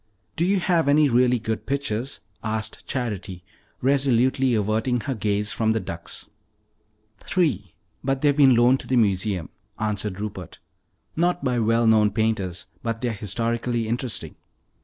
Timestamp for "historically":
13.13-13.87